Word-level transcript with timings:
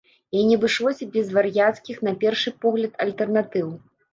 І 0.37 0.45
не 0.45 0.55
абышлося 0.59 1.09
без 1.17 1.29
вар'яцкіх, 1.39 2.01
на 2.09 2.15
першы 2.25 2.57
погляд, 2.65 2.99
альтэрнатыў. 3.07 3.67